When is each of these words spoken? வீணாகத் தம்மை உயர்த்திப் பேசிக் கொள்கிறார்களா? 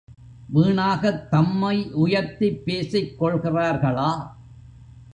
வீணாகத் 0.53 1.27
தம்மை 1.29 1.91
உயர்த்திப் 1.93 2.65
பேசிக் 2.65 3.23
கொள்கிறார்களா? 3.23 4.35